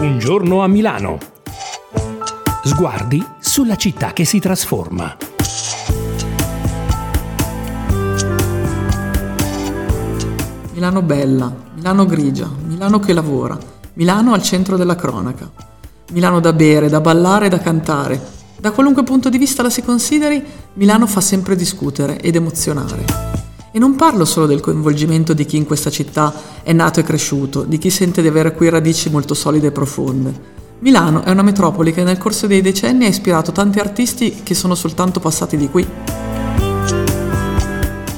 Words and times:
Un 0.00 0.18
giorno 0.18 0.62
a 0.62 0.66
Milano. 0.66 1.18
Sguardi 2.64 3.22
sulla 3.38 3.76
città 3.76 4.14
che 4.14 4.24
si 4.24 4.38
trasforma. 4.38 5.14
Milano 10.72 11.02
bella, 11.02 11.54
Milano 11.74 12.06
grigia, 12.06 12.48
Milano 12.66 12.98
che 12.98 13.12
lavora, 13.12 13.58
Milano 13.92 14.32
al 14.32 14.42
centro 14.42 14.78
della 14.78 14.96
cronaca. 14.96 15.50
Milano 16.12 16.40
da 16.40 16.54
bere, 16.54 16.88
da 16.88 17.02
ballare 17.02 17.50
da 17.50 17.58
cantare. 17.58 18.18
Da 18.58 18.70
qualunque 18.70 19.02
punto 19.02 19.28
di 19.28 19.36
vista 19.36 19.62
la 19.62 19.68
si 19.68 19.82
consideri, 19.82 20.42
Milano 20.74 21.06
fa 21.06 21.20
sempre 21.20 21.54
discutere 21.54 22.18
ed 22.20 22.36
emozionare. 22.36 23.29
E 23.72 23.78
non 23.78 23.94
parlo 23.94 24.24
solo 24.24 24.46
del 24.46 24.58
coinvolgimento 24.58 25.32
di 25.32 25.46
chi 25.46 25.56
in 25.56 25.64
questa 25.64 25.90
città 25.90 26.34
è 26.64 26.72
nato 26.72 26.98
e 26.98 27.04
cresciuto, 27.04 27.62
di 27.62 27.78
chi 27.78 27.88
sente 27.88 28.20
di 28.20 28.26
avere 28.26 28.52
qui 28.52 28.68
radici 28.68 29.10
molto 29.10 29.32
solide 29.32 29.68
e 29.68 29.72
profonde. 29.72 30.58
Milano 30.80 31.22
è 31.22 31.30
una 31.30 31.42
metropoli 31.42 31.92
che 31.92 32.02
nel 32.02 32.18
corso 32.18 32.48
dei 32.48 32.62
decenni 32.62 33.04
ha 33.04 33.08
ispirato 33.08 33.52
tanti 33.52 33.78
artisti 33.78 34.40
che 34.42 34.54
sono 34.54 34.74
soltanto 34.74 35.20
passati 35.20 35.56
di 35.56 35.68
qui. 35.68 35.86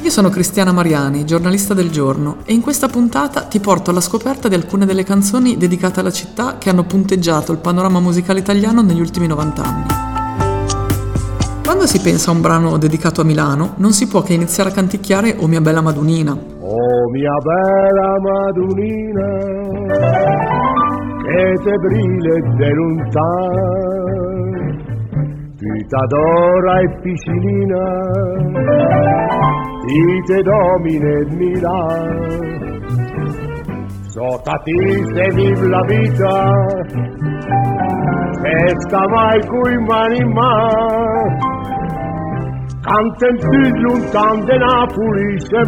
Io 0.01 0.11
sono 0.11 0.31
Cristiana 0.31 0.73
Mariani, 0.73 1.27
giornalista 1.27 1.75
del 1.75 1.91
giorno, 1.91 2.39
e 2.45 2.55
in 2.55 2.62
questa 2.62 2.89
puntata 2.89 3.43
ti 3.43 3.61
porto 3.61 3.91
alla 3.91 4.01
scoperta 4.01 4.48
di 4.48 4.55
alcune 4.55 4.87
delle 4.87 5.05
canzoni 5.05 5.59
dedicate 5.59 6.01
alla 6.01 6.12
città 6.12 6.57
che 6.57 6.71
hanno 6.71 6.84
punteggiato 6.84 7.53
il 7.53 7.59
panorama 7.59 8.01
musicale 8.01 8.41
italiano 8.41 8.81
negli 8.81 9.01
ultimi 9.01 9.27
90 9.27 9.62
anni. 9.62 10.12
Quando 11.73 11.89
si 11.89 12.03
pensa 12.03 12.31
a 12.31 12.35
un 12.35 12.43
brano 12.43 12.77
dedicato 12.77 13.23
a 13.23 13.25
Milano, 13.25 13.73
non 13.79 13.93
si 13.93 14.07
può 14.07 14.21
che 14.21 14.35
iniziare 14.35 14.69
a 14.69 14.73
canticchiare 14.75 15.37
O 15.39 15.47
mia 15.47 15.62
bella 15.62 15.81
Madunina. 15.81 16.33
Oh 16.33 17.09
mia 17.11 17.35
bella 17.43 18.21
Madunina, 18.21 19.27
che 21.23 21.55
te 21.65 21.75
brille 21.81 22.41
de 22.59 22.71
lontano, 22.75 24.20
ti 25.56 25.87
t'adora 25.89 26.78
e 26.78 26.91
piscinina, 27.00 27.84
ti 29.87 30.23
te 30.27 30.43
domine 30.43 31.25
Milano. 31.34 32.81
Sota 34.11 34.61
ti 34.62 34.77
se 35.15 35.31
vive 35.33 35.69
la 35.69 35.83
vita, 35.87 36.53
sta 38.77 39.09
mai 39.09 39.41
cui 39.47 39.78
mani 39.87 40.19
in 40.19 40.33
mano. 40.33 41.52
Cantem 42.83 43.36
lontano 43.80 44.44
de 44.44 44.58
Napoli 44.58 45.41
se 45.41 45.62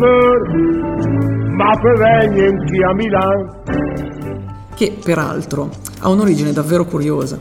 ma 1.56 1.70
per 1.80 1.96
venire 1.96 2.48
anche 2.48 2.84
a 2.84 2.92
Milano. 2.92 3.62
che 4.74 4.98
peraltro 5.02 5.70
ha 6.00 6.08
un'origine 6.08 6.52
davvero 6.52 6.84
curiosa. 6.84 7.38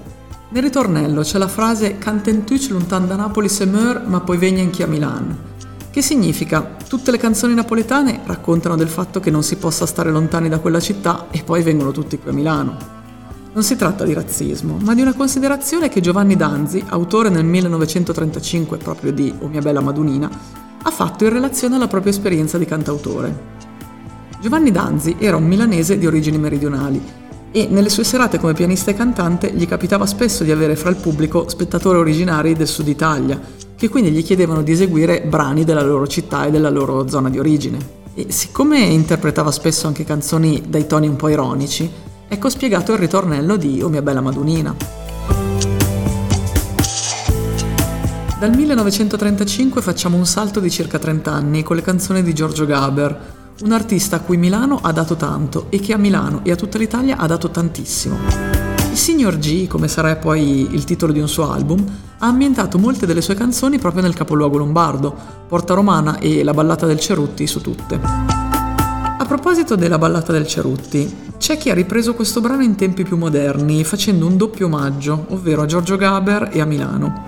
Nel 0.49 0.61
ritornello 0.61 1.21
c'è 1.21 1.39
la 1.39 1.47
frase 1.47 1.97
Cantentuc 1.97 2.69
lontan 2.69 3.07
da 3.07 3.15
Napoli 3.15 3.49
se 3.49 3.65
meur, 3.65 4.03
ma 4.05 4.19
poi 4.19 4.37
vegna 4.37 4.61
anche 4.61 4.83
a 4.83 4.87
Milano, 4.87 5.37
che 5.89 6.03
significa 6.03 6.75
tutte 6.87 7.09
le 7.09 7.17
canzoni 7.17 7.55
napoletane 7.55 8.19
raccontano 8.25 8.75
del 8.75 8.89
fatto 8.89 9.19
che 9.19 9.31
non 9.31 9.41
si 9.41 9.57
possa 9.57 9.87
stare 9.87 10.11
lontani 10.11 10.49
da 10.49 10.59
quella 10.59 10.79
città 10.79 11.25
e 11.31 11.41
poi 11.43 11.63
vengono 11.63 11.89
tutti 11.89 12.19
qui 12.19 12.29
a 12.29 12.33
Milano. 12.33 13.01
Non 13.53 13.61
si 13.61 13.75
tratta 13.75 14.03
di 14.03 14.13
razzismo, 14.13 14.79
ma 14.81 14.95
di 14.95 15.01
una 15.01 15.13
considerazione 15.13 15.87
che 15.87 16.01
Giovanni 16.01 16.35
Danzi, 16.35 16.83
autore 16.87 17.29
nel 17.29 17.45
1935 17.45 18.77
proprio 18.77 19.11
di 19.11 19.31
O 19.41 19.47
mia 19.47 19.61
bella 19.61 19.79
Madunina, 19.79 20.27
ha 20.81 20.89
fatto 20.89 21.23
in 21.23 21.29
relazione 21.29 21.75
alla 21.75 21.87
propria 21.87 22.11
esperienza 22.11 22.57
di 22.57 22.65
cantautore. 22.65 23.51
Giovanni 24.41 24.71
Danzi 24.71 25.17
era 25.19 25.37
un 25.37 25.45
milanese 25.45 25.99
di 25.99 26.07
origini 26.07 26.39
meridionali 26.39 26.99
e 27.51 27.67
nelle 27.69 27.89
sue 27.89 28.03
serate 28.03 28.39
come 28.39 28.53
pianista 28.53 28.89
e 28.89 28.95
cantante 28.95 29.53
gli 29.53 29.67
capitava 29.67 30.07
spesso 30.07 30.43
di 30.43 30.51
avere 30.51 30.75
fra 30.75 30.89
il 30.89 30.95
pubblico 30.95 31.47
spettatori 31.47 31.99
originari 31.99 32.55
del 32.55 32.67
sud 32.67 32.87
Italia, 32.87 33.39
che 33.75 33.87
quindi 33.87 34.09
gli 34.09 34.23
chiedevano 34.23 34.63
di 34.63 34.71
eseguire 34.71 35.21
brani 35.21 35.63
della 35.63 35.83
loro 35.83 36.07
città 36.07 36.45
e 36.45 36.49
della 36.49 36.71
loro 36.71 37.07
zona 37.07 37.29
di 37.29 37.37
origine. 37.37 37.77
E 38.15 38.31
siccome 38.31 38.79
interpretava 38.79 39.51
spesso 39.51 39.85
anche 39.85 40.03
canzoni 40.03 40.63
dai 40.67 40.87
toni 40.87 41.07
un 41.07 41.17
po' 41.17 41.29
ironici, 41.29 41.87
ecco 42.33 42.49
spiegato 42.49 42.93
il 42.93 42.97
ritornello 42.97 43.57
di 43.57 43.83
O 43.83 43.89
mia 43.89 44.01
bella 44.01 44.19
Madunina. 44.19 44.75
Dal 48.39 48.55
1935 48.55 49.81
facciamo 49.83 50.17
un 50.17 50.25
salto 50.25 50.59
di 50.59 50.71
circa 50.71 50.97
30 50.97 51.31
anni 51.31 51.61
con 51.61 51.75
le 51.75 51.83
canzoni 51.83 52.23
di 52.23 52.33
Giorgio 52.33 52.65
Gaber, 52.65 53.53
un 53.61 53.71
artista 53.71 54.15
a 54.15 54.19
cui 54.19 54.37
Milano 54.37 54.79
ha 54.81 54.91
dato 54.91 55.15
tanto 55.15 55.67
e 55.69 55.79
che 55.79 55.93
a 55.93 55.97
Milano 55.97 56.41
e 56.43 56.51
a 56.51 56.55
tutta 56.55 56.79
l'Italia 56.79 57.17
ha 57.17 57.27
dato 57.27 57.51
tantissimo. 57.51 58.17
Il 58.89 58.97
signor 58.97 59.37
G, 59.37 59.67
come 59.67 59.87
sarà 59.87 60.15
poi 60.15 60.73
il 60.73 60.83
titolo 60.85 61.13
di 61.13 61.19
un 61.19 61.29
suo 61.29 61.51
album, 61.51 61.85
ha 62.17 62.27
ambientato 62.27 62.79
molte 62.79 63.05
delle 63.05 63.21
sue 63.21 63.35
canzoni 63.35 63.77
proprio 63.77 64.01
nel 64.01 64.15
capoluogo 64.15 64.57
lombardo, 64.57 65.15
Porta 65.47 65.75
Romana 65.75 66.17
e 66.17 66.43
La 66.43 66.53
ballata 66.53 66.87
del 66.87 66.99
Cerutti 66.99 67.45
su 67.45 67.61
tutte. 67.61 67.99
A 69.15 69.25
proposito 69.25 69.75
della 69.75 69.97
ballata 69.97 70.33
del 70.33 70.47
Cerutti, 70.47 71.31
c'è 71.43 71.57
chi 71.57 71.69
ha 71.69 71.73
ripreso 71.73 72.13
questo 72.13 72.39
brano 72.39 72.63
in 72.63 72.75
tempi 72.75 73.03
più 73.03 73.17
moderni, 73.17 73.83
facendo 73.83 74.25
un 74.25 74.37
doppio 74.37 74.67
omaggio, 74.67 75.25
ovvero 75.31 75.63
a 75.63 75.65
Giorgio 75.65 75.97
Gaber 75.97 76.51
e 76.53 76.61
a 76.61 76.65
Milano. 76.65 77.25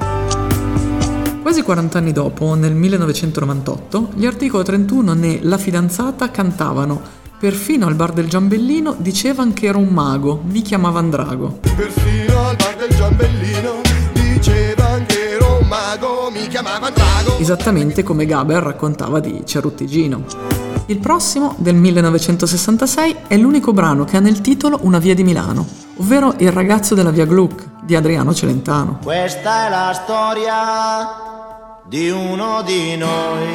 Quasi 1.41 1.61
40 1.61 1.97
anni 1.97 2.13
dopo, 2.13 2.53
nel 2.53 2.73
1998, 2.75 4.11
gli 4.13 4.25
articoli 4.25 4.63
31 4.63 5.13
né 5.15 5.39
La 5.41 5.57
fidanzata 5.57 6.31
cantavano 6.31 7.01
Perfino 7.37 7.87
al 7.87 7.95
bar 7.95 8.13
del 8.13 8.29
Giambellino 8.29 8.95
dicevan 8.97 9.51
che 9.51 9.65
era 9.65 9.77
un 9.77 9.89
mago, 9.89 10.41
mi 10.45 10.61
chiamavan 10.61 11.09
Drago. 11.09 11.59
Perfino 11.75 12.47
al 12.47 12.55
bar 12.55 12.77
del 12.77 12.95
Giambellino 12.95 13.81
dicevano 14.13 15.03
che 15.07 15.29
ero 15.31 15.59
un 15.59 15.67
mago, 15.67 16.29
mi 16.31 16.47
chiamavano 16.47 16.95
Drago. 16.95 17.37
Esattamente 17.37 18.01
come 18.01 18.25
Gaber 18.25 18.63
raccontava 18.63 19.19
di 19.19 19.41
Ceruttigino. 19.43 20.64
Il 20.87 20.99
prossimo, 20.99 21.55
del 21.57 21.73
1966, 21.73 23.15
è 23.27 23.37
l'unico 23.37 23.73
brano 23.73 24.05
che 24.05 24.17
ha 24.17 24.19
nel 24.19 24.41
titolo 24.41 24.77
una 24.83 24.99
via 24.99 25.15
di 25.15 25.23
Milano, 25.23 25.65
ovvero 25.97 26.35
Il 26.37 26.51
ragazzo 26.51 26.93
della 26.93 27.09
via 27.09 27.25
Gluck 27.25 27.65
di 27.81 27.95
Adriano 27.95 28.35
Celentano. 28.35 28.99
Questa 29.01 29.65
è 29.65 29.69
la 29.71 29.99
storia 29.99 31.81
di 31.87 32.11
uno 32.11 32.61
di 32.61 32.97
noi, 32.97 33.47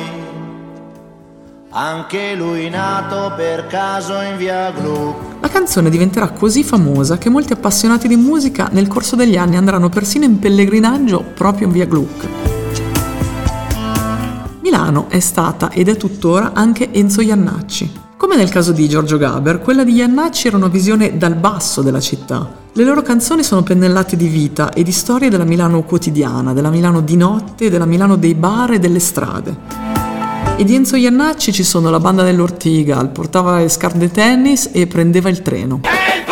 anche 1.70 2.34
lui 2.34 2.68
nato 2.68 3.32
per 3.36 3.68
caso 3.68 4.20
in 4.22 4.36
via 4.36 4.72
Gluck. 4.72 5.41
La 5.41 5.48
canzone 5.48 5.88
diventerà 5.88 6.30
così 6.30 6.64
famosa 6.64 7.16
che 7.16 7.28
molti 7.28 7.52
appassionati 7.52 8.08
di 8.08 8.16
musica 8.16 8.68
nel 8.72 8.88
corso 8.88 9.14
degli 9.14 9.36
anni 9.36 9.56
andranno 9.56 9.88
persino 9.88 10.24
in 10.24 10.41
pellegrinaggio 10.41 11.22
proprio 11.36 11.68
in 11.68 11.72
via 11.72 11.86
Gluck. 11.86 12.49
Milano 14.70 15.06
è 15.08 15.19
stata 15.19 15.72
ed 15.72 15.88
è 15.88 15.97
tuttora 15.97 16.53
anche 16.54 16.92
Enzo 16.92 17.22
Iannacci. 17.22 17.91
Come 18.16 18.36
nel 18.36 18.50
caso 18.50 18.70
di 18.70 18.88
Giorgio 18.88 19.19
Gaber, 19.19 19.58
quella 19.58 19.82
di 19.82 19.94
Iannacci 19.94 20.47
era 20.47 20.56
una 20.56 20.69
visione 20.69 21.19
dal 21.19 21.34
basso 21.34 21.82
della 21.82 21.98
città. 21.98 22.48
Le 22.72 22.84
loro 22.84 23.03
canzoni 23.03 23.42
sono 23.42 23.64
pennellate 23.64 24.16
di 24.16 24.28
vita 24.28 24.72
e 24.72 24.84
di 24.84 24.92
storie 24.92 25.28
della 25.28 25.42
Milano 25.42 25.82
quotidiana, 25.82 26.53
della 26.53 26.70
Milano 26.70 27.00
di 27.00 27.16
notte, 27.16 27.69
della 27.69 27.84
Milano 27.84 28.14
dei 28.14 28.36
bar 28.36 28.70
e 28.70 28.78
delle 28.78 29.00
strade. 29.00 29.56
E 30.56 30.62
di 30.62 30.76
Enzo 30.76 30.94
Iannacci 30.94 31.53
ci 31.53 31.64
sono 31.64 31.91
la 31.91 31.98
banda 31.98 32.22
dell'Ortiga, 32.22 33.04
portava 33.06 33.59
le 33.59 33.69
scarpe 33.69 34.09
tennis 34.09 34.70
e 34.70 34.86
prendeva 34.86 35.28
il 35.28 35.42
treno. 35.42 35.80
El 35.82 36.29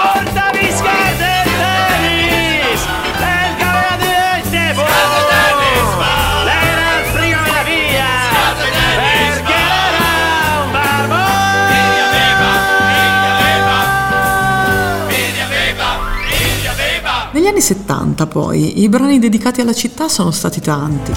70 17.69 18.27
poi 18.29 18.81
i 18.81 18.89
brani 18.89 19.19
dedicati 19.19 19.61
alla 19.61 19.75
città 19.75 20.09
sono 20.09 20.31
stati 20.31 20.59
tanti. 20.63 21.13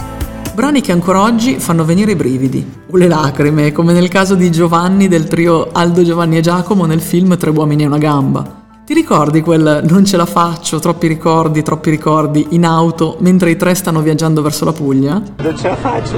Brani 0.54 0.82
che 0.82 0.92
ancora 0.92 1.22
oggi 1.22 1.60
fanno 1.60 1.86
venire 1.86 2.12
i 2.12 2.16
brividi 2.18 2.70
o 2.90 2.98
le 2.98 3.08
lacrime, 3.08 3.72
come 3.72 3.94
nel 3.94 4.10
caso 4.10 4.36
di 4.36 4.52
Giovanni 4.52 5.08
del 5.08 5.28
trio 5.28 5.70
Aldo, 5.72 6.04
Giovanni 6.04 6.36
e 6.36 6.42
Giacomo 6.42 6.86
nel 6.86 7.00
film 7.00 7.38
Tre 7.38 7.52
uomini 7.52 7.84
e 7.84 7.86
una 7.86 7.98
gamba. 7.98 8.60
Ti 8.86 8.94
ricordi 8.94 9.40
quel 9.40 9.86
non 9.88 10.04
ce 10.04 10.18
la 10.18 10.26
faccio, 10.26 10.80
troppi 10.80 11.08
ricordi, 11.08 11.64
troppi 11.64 11.90
ricordi 11.90 12.48
in 12.50 12.66
auto 12.66 13.16
mentre 13.20 13.52
i 13.52 13.56
tre 13.56 13.74
stanno 13.74 14.02
viaggiando 14.02 14.42
verso 14.42 14.66
la 14.66 14.74
Puglia? 14.74 15.22
Non 15.38 15.58
ce 15.58 15.70
la 15.70 15.78
faccio, 15.78 16.18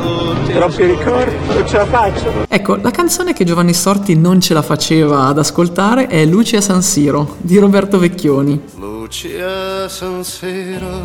troppi 0.52 0.86
ricordi, 0.86 1.36
non 1.54 1.68
ce 1.68 1.78
la 1.78 1.86
faccio. 1.86 2.32
Ecco, 2.48 2.76
la 2.78 2.90
canzone 2.90 3.34
che 3.34 3.46
Giovanni 3.46 3.74
Storti 3.74 4.16
non 4.16 4.42
ce 4.42 4.56
la 4.56 4.64
faceva 4.64 5.28
ad 5.28 5.38
ascoltare 5.38 6.08
è 6.08 6.26
Luce 6.26 6.58
a 6.58 6.62
San 6.62 6.82
Siro 6.82 7.36
di 7.40 7.60
Roberto 7.60 8.00
Vecchioni. 8.00 8.60
Lucia 9.04 9.90
San 9.90 10.24
Siro 10.24 11.02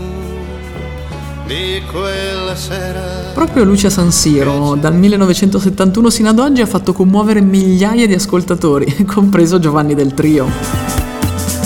di 1.46 1.82
quella 1.90 2.54
sera. 2.54 3.32
Proprio 3.34 3.64
Lucia 3.64 3.90
San 3.90 4.12
Siro, 4.12 4.76
dal 4.76 4.94
1971 4.94 6.08
sino 6.08 6.28
ad 6.28 6.38
oggi, 6.38 6.60
ha 6.60 6.66
fatto 6.66 6.92
commuovere 6.92 7.40
migliaia 7.40 8.06
di 8.06 8.14
ascoltatori, 8.14 9.02
compreso 9.04 9.58
Giovanni 9.58 9.96
del 9.96 10.14
Trio. 10.14 11.07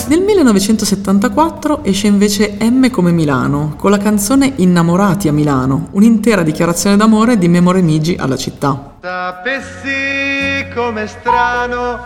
Nel 0.09 0.21
1974 0.21 1.85
esce 1.85 2.09
invece 2.09 2.57
M 2.61 2.91
come 2.91 3.13
Milano, 3.13 3.75
con 3.79 3.91
la 3.91 3.99
canzone 3.99 4.53
Innamorati 4.57 5.29
a 5.29 5.33
Milano, 5.33 5.89
un'intera 5.93 6.43
dichiarazione 6.43 6.97
d'amore 6.97 7.39
di 7.39 7.49
Memo 7.49 7.73
Remigi 7.73 8.17
alla 8.19 8.37
città. 8.37 8.97
Sapessi 9.01 10.67
com'è 10.75 11.07
strano 11.07 12.01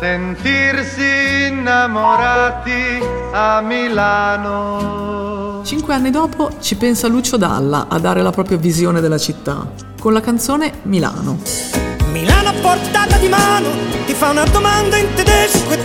sentirsi 0.00 1.02
innamorati 1.50 3.02
a 3.32 3.60
Milano. 3.60 5.60
Cinque 5.64 5.94
anni 5.94 6.10
dopo 6.10 6.50
ci 6.60 6.76
pensa 6.76 7.08
Lucio 7.08 7.36
Dalla 7.36 7.86
a 7.88 7.98
dare 7.98 8.22
la 8.22 8.30
propria 8.30 8.58
visione 8.58 9.00
della 9.00 9.18
città, 9.18 9.66
con 10.00 10.12
la 10.12 10.20
canzone 10.20 10.72
Milano. 10.82 11.38
Milano 12.10 12.48
a 12.48 12.54
portata 12.60 13.16
di 13.18 13.28
mano 13.28 13.68
ti 14.06 14.14
fa 14.14 14.30
una 14.30 14.44
domanda 14.44 14.96
in 14.96 15.06
tedesco 15.14 15.72
e 15.72 15.83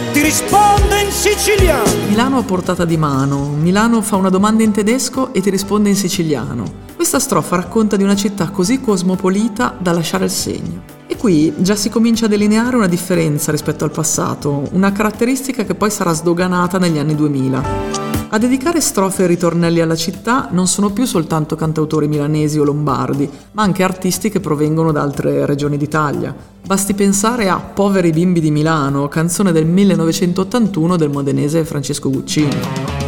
siciliano. 1.36 1.84
Milano 2.08 2.40
a 2.40 2.44
portata 2.44 2.86
di 2.86 2.98
mano, 2.98 3.50
Milano 3.50 4.02
fa 4.02 4.16
una 4.16 4.30
domanda 4.30 4.64
in 4.64 4.72
tedesco 4.72 5.31
e 5.31 5.42
ti 5.42 5.52
risponde 5.52 5.90
in 5.90 5.96
siciliano. 5.96 6.88
Questa 6.96 7.20
strofa 7.20 7.56
racconta 7.56 7.96
di 7.96 8.04
una 8.04 8.16
città 8.16 8.50
così 8.50 8.81
cosmopolita 8.81 9.76
da 9.78 9.92
lasciare 9.92 10.26
il 10.26 10.31
segno. 10.31 10.81
E 11.06 11.16
qui 11.18 11.54
già 11.58 11.76
si 11.76 11.90
comincia 11.90 12.26
a 12.26 12.30
delineare 12.30 12.76
una 12.76 12.88
differenza 12.88 13.52
rispetto 13.52 13.84
al 13.84 13.92
passato, 13.92 14.70
una 14.72 14.92
caratteristica 14.92 15.66
che 15.66 15.76
poi 15.76 15.92
sarà 15.92 16.14
sdoganata 16.14 16.80
negli 16.80 16.98
anni 16.98 17.16
2000. 17.16 17.88
A 18.31 18.38
dedicare 18.38 18.80
strofe 18.80 19.24
e 19.24 19.28
ritornelli 19.28 19.81
alla 19.81 19.96
città 19.96 20.50
non 20.52 20.68
sono 20.68 20.92
più 20.92 21.06
soltanto 21.06 21.56
cantautori 21.56 22.08
milanesi 22.08 22.60
o 22.60 22.64
lombardi, 22.64 23.28
ma 23.54 23.64
anche 23.64 23.81
artisti 23.81 24.30
che 24.30 24.40
provengono 24.40 24.92
da 24.92 25.02
altre 25.02 25.48
regioni 25.48 25.78
d'Italia. 25.78 26.36
Basti 26.64 26.94
pensare 26.94 27.50
a 27.50 27.58
Poveri 27.58 28.12
bimbi 28.12 28.40
di 28.40 28.52
Milano, 28.52 29.08
canzone 29.08 29.52
del 29.52 29.66
1981 29.66 30.96
del 30.96 31.10
modenese 31.10 31.66
Francesco 31.66 32.12
Guccini. 32.12 32.50
Di 32.50 33.00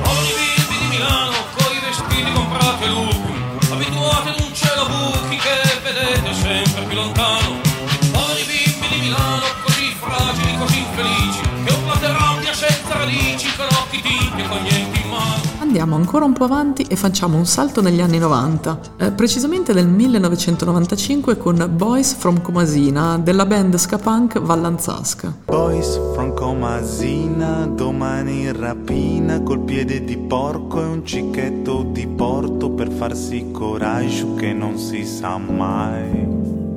Andiamo 15.92 16.10
ancora 16.10 16.24
un 16.24 16.32
po' 16.32 16.46
avanti 16.46 16.84
e 16.84 16.96
facciamo 16.96 17.36
un 17.36 17.46
salto 17.46 17.82
negli 17.82 18.00
anni 18.00 18.18
90, 18.18 18.80
eh, 18.96 19.12
precisamente 19.12 19.74
nel 19.74 19.90
1995 19.90 21.36
con 21.36 21.70
Boys 21.76 22.14
from 22.14 22.40
Comasina 22.40 23.18
della 23.18 23.46
band 23.46 23.76
ska 23.76 23.98
punk 23.98 24.40
Vallanzasca. 24.40 25.40
Boys 25.48 26.00
from 26.14 26.34
Comasina, 26.34 27.66
domani 27.66 28.44
in 28.44 28.58
rapina 28.58 29.42
col 29.42 29.60
piede 29.60 30.06
di 30.06 30.16
porco 30.18 30.82
e 30.82 30.86
un 30.86 31.06
cicchetto 31.06 31.86
di 31.92 32.08
porto 32.08 32.70
per 32.70 32.90
farsi 32.90 33.50
coraggio 33.52 34.36
che 34.36 34.54
non 34.54 34.78
si 34.78 35.04
sa 35.04 35.38
mai. 35.38 36.26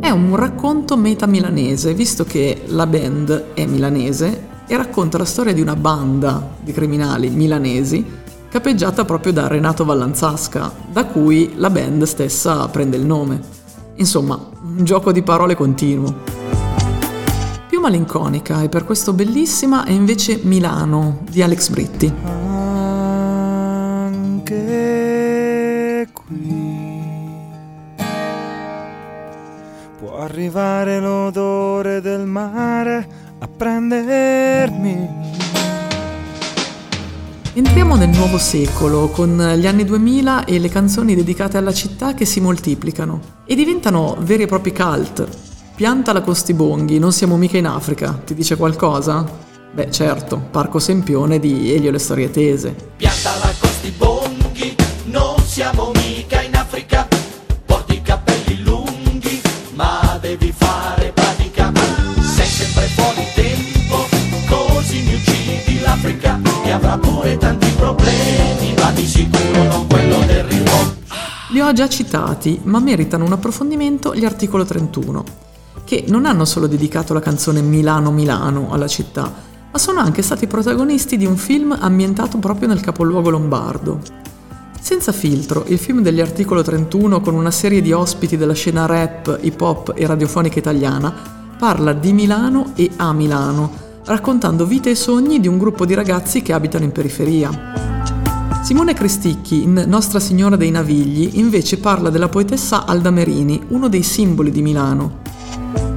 È 0.01 0.11
un 0.11 0.35
racconto 0.35 0.97
meta 0.97 1.27
milanese, 1.27 1.95
visto 1.95 2.25
che 2.25 2.65
la 2.67 2.89
band 2.89 3.53
è 3.55 3.65
milanese 3.65 4.49
e 4.67 4.77
racconta 4.77 5.19
la 5.19 5.25
storia 5.25 5.53
di 5.53 5.61
una 5.61 5.77
banda 5.77 6.57
di 6.61 6.73
criminali 6.73 7.29
milanesi 7.29 8.23
capeggiata 8.55 9.05
proprio 9.05 9.33
da 9.33 9.49
Renato 9.49 9.85
Vallanzasca, 9.85 10.71
da 10.89 11.07
cui 11.07 11.55
la 11.57 11.71
band 11.71 12.05
stessa 12.05 12.69
prende 12.69 12.97
il 12.97 13.05
nome. 13.05 13.41
Insomma, 13.97 14.39
un 14.63 14.85
gioco 14.85 15.11
di 15.11 15.25
parole 15.25 15.57
continuo. 15.57 16.15
Più 17.69 17.81
malinconica 17.81 18.63
e 18.63 18.69
per 18.69 18.85
questo 18.85 19.13
bellissima 19.13 19.83
è 19.83 19.91
invece 19.91 20.39
Milano 20.45 21.23
di 21.29 21.43
Alex 21.43 21.69
Britti. 21.71 22.15
Anche 24.45 26.09
qui 26.13 27.33
può 29.99 30.19
arrivare 30.19 31.01
l'odore 31.01 32.01
del 32.01 32.25
mare 32.25 33.09
a 33.37 33.49
prendermi. 33.49 35.23
Entriamo 37.57 37.95
nel 37.95 38.09
nuovo 38.09 38.37
secolo, 38.37 39.11
con 39.11 39.55
gli 39.57 39.65
anni 39.69 39.85
2000 39.85 40.45
e 40.45 40.59
le 40.59 40.69
canzoni 40.69 41.15
dedicate 41.15 41.57
alla 41.57 41.73
città 41.73 42.13
che 42.13 42.25
si 42.25 42.41
moltiplicano 42.41 43.43
e 43.45 43.55
diventano 43.55 44.17
veri 44.19 44.43
e 44.43 44.47
propri 44.47 44.73
cult. 44.73 45.25
Pianta 45.77 46.13
la 46.13 46.21
Costibonghi, 46.21 46.99
non 46.99 47.13
siamo 47.13 47.37
mica 47.37 47.57
in 47.57 47.69
Africa, 47.69 48.21
ti 48.25 48.35
dice 48.35 48.57
qualcosa? 48.57 49.25
Beh 49.73 49.89
certo, 49.93 50.49
Parco 50.51 50.81
Sempione 50.81 51.39
di 51.39 51.73
Elio 51.73 51.93
le 51.93 52.01
storie 52.01 52.29
tese. 52.29 52.75
Pianta 52.97 53.31
la 53.41 53.53
Costibonghi, 53.57 54.75
non 55.05 55.39
siamo 55.39 55.93
mica 55.95 56.43
in 56.43 56.57
Africa, 56.57 57.07
di 68.95 69.07
sicuro 69.07 69.63
non 69.65 69.87
quello 69.87 70.19
del 70.27 70.45
ritmo. 70.45 70.95
Li 71.51 71.61
ho 71.61 71.73
già 71.73 71.89
citati, 71.89 72.61
ma 72.65 72.79
meritano 72.81 73.25
un 73.25 73.33
approfondimento 73.33 74.15
gli 74.15 74.25
articolo 74.25 74.65
31, 74.65 75.25
che 75.85 76.05
non 76.09 76.25
hanno 76.25 76.45
solo 76.45 76.67
dedicato 76.67 77.13
la 77.13 77.21
canzone 77.21 77.61
Milano 77.61 78.11
Milano 78.11 78.71
alla 78.71 78.89
città, 78.89 79.33
ma 79.71 79.79
sono 79.79 80.01
anche 80.01 80.23
stati 80.23 80.47
protagonisti 80.47 81.17
di 81.17 81.27
un 81.27 81.37
film 81.37 81.77
ambientato 81.79 82.39
proprio 82.39 82.69
nel 82.69 82.81
capoluogo 82.81 83.31
lombardo. 83.31 84.01
Senza 84.81 85.13
filtro, 85.13 85.65
il 85.69 85.79
film 85.79 86.03
degli 86.03 86.21
articolo 86.21 86.63
31 86.63 87.21
con 87.21 87.35
una 87.35 87.51
serie 87.51 87.81
di 87.81 87.93
ospiti 87.93 88.37
della 88.37 88.53
scena 88.53 88.87
rap, 88.87 89.39
hip 89.41 89.61
hop 89.61 89.93
e 89.97 90.07
radiofonica 90.07 90.59
italiana 90.59 91.43
parla 91.59 91.93
di 91.93 92.13
Milano 92.13 92.73
e 92.75 92.91
a 92.97 93.13
Milano, 93.13 93.73
raccontando 94.05 94.67
vite 94.67 94.91
e 94.91 94.95
sogni 94.95 95.41
di 95.41 95.49
un 95.49 95.57
gruppo 95.57 95.87
di 95.87 95.95
ragazzi 95.95 96.43
che 96.43 96.53
abitano 96.53 96.85
in 96.85 96.93
periferia. 96.93 97.84
Simone 98.65 98.95
Cristicchi, 98.95 99.63
in 99.63 99.85
Nostra 99.87 100.19
Signora 100.19 100.57
dei 100.57 100.71
Navigli, 100.71 101.33
invece 101.35 101.77
parla 101.77 102.09
della 102.09 102.31
poetessa 102.31 102.87
Alda 102.87 103.11
Merini, 103.11 103.63
uno 103.69 103.91
dei 103.91 104.03
simboli 104.03 104.51
di 104.51 104.63
Milano. 104.63 105.19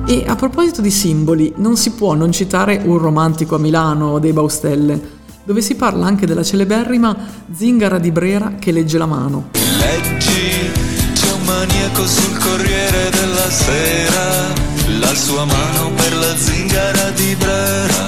E 0.06 0.26
a 0.28 0.36
proposito 0.36 0.82
di 0.82 0.92
simboli, 0.92 1.54
non 1.56 1.78
si 1.78 1.92
può 1.92 2.14
non 2.14 2.34
citare 2.34 2.82
Un 2.84 2.98
romantico 2.98 3.56
a 3.56 3.58
Milano 3.58 4.20
dei 4.20 4.34
Baustelle, 4.34 5.02
dove 5.46 5.62
si 5.62 5.76
parla 5.76 6.08
anche 6.08 6.26
della 6.26 6.44
celeberrima 6.44 7.16
Zingara 7.56 8.00
di 8.00 8.12
Brera 8.12 8.56
che 8.60 8.74
legge 8.74 8.98
la 8.98 9.06
mano. 9.06 9.52
Leggi, 9.54 10.70
c'è 11.14 11.32
un 11.32 11.46
maniaco 11.46 12.06
sul 12.06 12.38
Corriere 12.38 13.10
della 13.12 13.50
Sera, 13.50 14.54
la 15.00 15.16
sua 15.16 15.46
mano 15.46 15.92
per 15.96 16.18
la 16.18 16.36
zingara 16.36 17.12
di 17.12 17.34
Brera. 17.40 18.07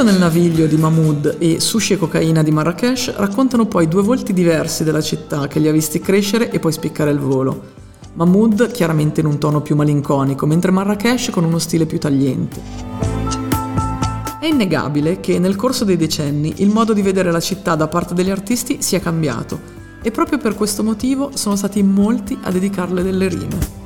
Nilo 0.00 0.12
nel 0.12 0.20
naviglio 0.20 0.66
di 0.66 0.78
Mahmoud 0.78 1.36
e 1.38 1.60
Sushi 1.60 1.92
e 1.92 1.98
cocaina 1.98 2.42
di 2.42 2.50
Marrakesh 2.50 3.16
raccontano 3.16 3.66
poi 3.66 3.86
due 3.86 4.00
volti 4.00 4.32
diversi 4.32 4.82
della 4.82 5.02
città 5.02 5.46
che 5.46 5.58
li 5.58 5.68
ha 5.68 5.72
visti 5.72 6.00
crescere 6.00 6.50
e 6.50 6.58
poi 6.58 6.72
spiccare 6.72 7.10
il 7.10 7.18
volo. 7.18 7.62
Mahmoud 8.14 8.70
chiaramente 8.70 9.20
in 9.20 9.26
un 9.26 9.36
tono 9.36 9.60
più 9.60 9.76
malinconico, 9.76 10.46
mentre 10.46 10.70
Marrakesh 10.70 11.28
con 11.28 11.44
uno 11.44 11.58
stile 11.58 11.84
più 11.84 11.98
tagliente. 11.98 12.62
È 14.40 14.46
innegabile 14.46 15.20
che 15.20 15.38
nel 15.38 15.56
corso 15.56 15.84
dei 15.84 15.98
decenni 15.98 16.54
il 16.58 16.70
modo 16.70 16.94
di 16.94 17.02
vedere 17.02 17.30
la 17.30 17.40
città 17.40 17.74
da 17.74 17.86
parte 17.86 18.14
degli 18.14 18.30
artisti 18.30 18.80
sia 18.80 19.00
cambiato 19.00 19.60
e 20.00 20.10
proprio 20.10 20.38
per 20.38 20.54
questo 20.54 20.82
motivo 20.82 21.32
sono 21.34 21.56
stati 21.56 21.82
molti 21.82 22.38
a 22.40 22.50
dedicarle 22.50 23.02
delle 23.02 23.28
rime. 23.28 23.79